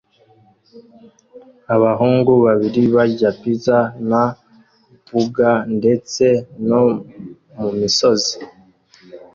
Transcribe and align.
Abahungu 1.75 2.31
babiri 2.45 2.81
barya 2.95 3.29
pizza 3.39 3.77
na 4.09 4.23
burger 5.09 5.59
ndetse 5.77 6.25
no 6.67 6.83
mumisozi 7.59 8.35